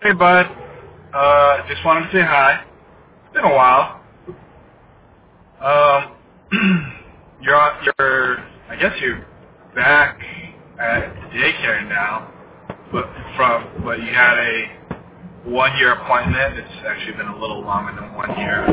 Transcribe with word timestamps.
Hey, 0.00 0.12
bud. 0.14 0.46
Uh, 1.12 1.68
just 1.68 1.84
wanted 1.84 2.06
to 2.06 2.12
say 2.12 2.22
hi. 2.24 2.64
It's 3.26 3.34
been 3.34 3.44
a 3.44 3.54
while. 3.54 4.00
Um, 5.60 6.12
you're 7.42 7.56
on, 7.56 7.84
you're, 7.98 8.38
I 8.70 8.76
guess 8.80 8.92
you're 9.00 9.26
back 9.74 10.18
at 10.80 11.14
daycare 11.32 11.88
now, 11.88 12.32
but 12.92 13.06
from, 13.36 13.82
but 13.84 14.00
you 14.00 14.08
had 14.14 14.38
a 14.38 15.48
one-year 15.50 15.92
appointment. 15.94 16.58
It's 16.58 16.86
actually 16.86 17.16
been 17.18 17.28
a 17.28 17.40
little 17.40 17.62
longer 17.62 18.00
than 18.00 18.14
one 18.14 18.38
year 18.38 18.66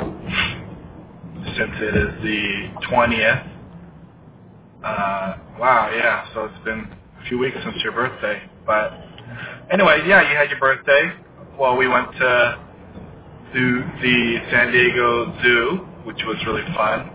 since 1.57 1.73
it 1.81 1.95
is 1.97 2.23
the 2.23 2.87
20th. 2.91 3.49
Uh, 4.83 5.37
wow, 5.59 5.91
yeah, 5.95 6.27
so 6.33 6.45
it's 6.45 6.65
been 6.65 6.81
a 7.23 7.29
few 7.29 7.39
weeks 7.39 7.57
since 7.63 7.77
your 7.83 7.93
birthday. 7.93 8.41
But 8.65 8.93
anyway, 9.71 10.03
yeah, 10.07 10.29
you 10.29 10.37
had 10.37 10.49
your 10.49 10.59
birthday. 10.59 11.11
Well, 11.59 11.77
we 11.77 11.87
went 11.87 12.11
to 12.13 12.59
to 13.53 13.83
the 14.01 14.37
San 14.51 14.71
Diego 14.71 15.33
Zoo, 15.41 15.87
which 16.03 16.21
was 16.25 16.37
really 16.45 16.65
fun. 16.75 17.11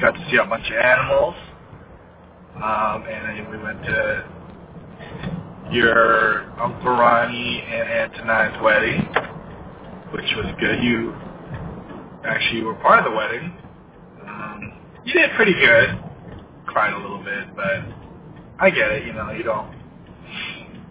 Got 0.00 0.12
to 0.12 0.28
see 0.30 0.36
a 0.36 0.44
bunch 0.44 0.66
of 0.70 0.76
animals. 0.76 1.34
Um, 2.56 3.04
and 3.06 3.38
then 3.38 3.50
we 3.50 3.58
went 3.62 3.82
to 3.84 4.24
your 5.70 6.50
Uncle 6.60 6.90
Ronnie 6.92 7.62
and 7.68 7.88
Aunt 7.88 8.14
Tonine's 8.14 8.62
wedding, 8.62 9.02
which 10.12 10.32
was 10.36 10.46
good. 10.58 10.82
You 10.82 11.14
actually 12.24 12.62
were 12.62 12.74
part 12.76 12.98
of 12.98 13.04
the 13.12 13.16
wedding. 13.16 13.52
Um, 14.26 14.80
you 15.04 15.12
did 15.12 15.30
pretty 15.36 15.54
good. 15.54 16.02
Cried 16.66 16.94
a 16.94 16.98
little 16.98 17.22
bit, 17.22 17.54
but 17.54 17.84
I 18.58 18.70
get 18.70 18.90
it. 18.92 19.06
You 19.06 19.12
know, 19.12 19.30
you 19.30 19.42
don't. 19.42 19.75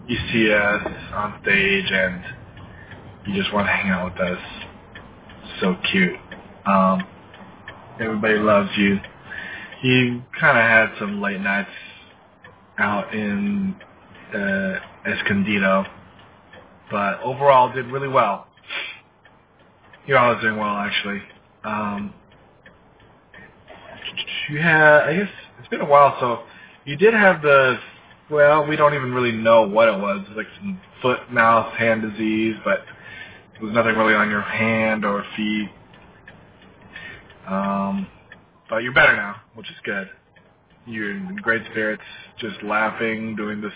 You 0.08 0.16
see 0.32 0.52
us 0.52 0.86
on 1.14 1.40
stage 1.42 1.86
and 1.90 2.22
you 3.26 3.34
just 3.40 3.52
want 3.52 3.66
to 3.66 3.72
hang 3.72 3.90
out 3.90 4.12
with 4.12 4.20
us. 4.20 4.38
So 5.60 5.76
cute. 5.90 6.16
Um, 6.64 7.02
everybody 8.00 8.38
loves 8.38 8.70
you. 8.76 8.98
He 9.80 10.22
kind 10.38 10.58
of 10.58 10.64
had 10.64 10.98
some 10.98 11.20
late 11.20 11.40
nights 11.40 11.70
out 12.78 13.14
in 13.14 13.74
uh, 14.34 14.78
Escondido, 15.06 15.84
but 16.90 17.20
overall 17.22 17.72
did 17.72 17.86
really 17.86 18.08
well. 18.08 18.46
You're 20.06 20.18
always 20.18 20.40
doing 20.40 20.56
well, 20.56 20.76
actually. 20.76 21.20
Um, 21.64 22.14
you 24.50 24.58
had, 24.60 25.02
I 25.02 25.16
guess, 25.16 25.28
it's 25.58 25.68
been 25.68 25.80
a 25.80 25.86
while, 25.86 26.16
so 26.20 26.44
you 26.84 26.96
did 26.96 27.12
have 27.12 27.42
the, 27.42 27.76
well, 28.30 28.66
we 28.66 28.76
don't 28.76 28.94
even 28.94 29.12
really 29.12 29.32
know 29.32 29.62
what 29.68 29.88
it 29.88 29.98
was, 29.98 30.26
like 30.36 30.46
some 30.58 30.80
foot, 31.02 31.30
mouth, 31.30 31.72
hand 31.74 32.02
disease, 32.02 32.56
but 32.64 32.80
there 33.54 33.62
was 33.62 33.74
nothing 33.74 33.96
really 33.96 34.14
on 34.14 34.30
your 34.30 34.42
hand 34.42 35.04
or 35.04 35.24
feet. 35.36 35.68
Um, 37.48 38.06
but 38.68 38.78
you're 38.78 38.92
better 38.94 39.16
now, 39.16 39.36
which 39.54 39.68
is 39.70 39.76
good. 39.84 40.10
You're 40.86 41.12
in 41.12 41.36
great 41.42 41.62
spirits, 41.70 42.02
just 42.38 42.62
laughing, 42.62 43.36
doing 43.36 43.60
this 43.60 43.72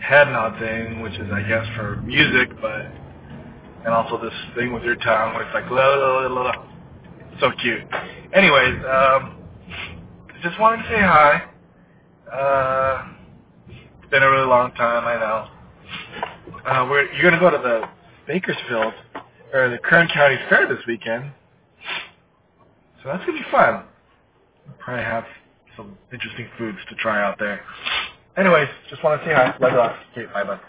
head 0.00 0.28
nod 0.28 0.58
thing, 0.58 1.00
which 1.00 1.14
is, 1.14 1.30
I 1.32 1.42
guess, 1.42 1.66
for 1.76 2.02
music, 2.02 2.50
but 2.60 2.86
and 3.84 3.94
also 3.94 4.20
this 4.22 4.34
thing 4.56 4.72
with 4.72 4.82
your 4.82 4.96
tongue 4.96 5.34
where 5.34 5.44
it's 5.44 5.54
like 5.54 5.70
la 5.70 5.94
la 5.94 6.26
la 6.26 6.42
la. 6.42 6.52
So 7.40 7.50
cute. 7.62 7.82
Anyways, 8.34 8.74
um, 8.84 9.38
just 10.42 10.58
wanted 10.60 10.82
to 10.82 10.88
say 10.88 11.00
hi. 11.00 11.44
Uh, 12.32 13.04
it's 14.00 14.10
been 14.10 14.22
a 14.22 14.30
really 14.30 14.46
long 14.48 14.72
time, 14.72 15.06
I 15.06 15.16
know. 15.16 15.48
Uh, 16.66 16.86
we're 16.90 17.10
you're 17.14 17.30
gonna 17.30 17.40
go 17.40 17.50
to 17.50 17.58
the 17.58 17.88
Bakersfield 18.26 18.94
or 19.54 19.70
the 19.70 19.78
Kern 19.78 20.08
County 20.14 20.36
Fair 20.48 20.68
this 20.68 20.84
weekend, 20.86 21.32
so 23.02 23.10
that's 23.10 23.24
gonna 23.26 23.38
be 23.38 23.46
fun. 23.50 23.84
Probably 24.80 25.04
have 25.04 25.24
some 25.76 25.98
interesting 26.12 26.48
foods 26.58 26.78
to 26.90 26.94
try 26.96 27.22
out 27.22 27.38
there. 27.38 27.60
Anyways, 28.36 28.68
just 28.90 29.02
want 29.04 29.20
to 29.22 29.28
say 29.28 29.34
hi. 29.34 29.56
Love 29.60 29.72
you. 30.16 30.22
Okay, 30.22 30.32
bye 30.34 30.44
bye. 30.44 30.60